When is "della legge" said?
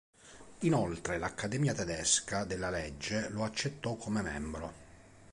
2.43-3.29